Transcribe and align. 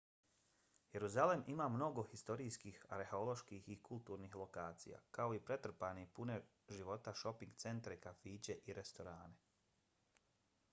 jeruzalem 0.93 1.43
ima 1.55 1.67
mnogo 1.73 2.05
historijskih 2.13 2.79
arheoloških 2.97 3.67
i 3.75 3.77
kulturnih 3.89 4.39
lokacija 4.43 5.03
kao 5.19 5.37
i 5.39 5.43
pretrpane 5.51 6.07
i 6.07 6.11
pune 6.19 6.41
života 6.81 7.17
šoping 7.25 7.57
centre 7.67 8.01
kafiće 8.09 8.59
i 8.73 8.81
restorane 8.81 9.41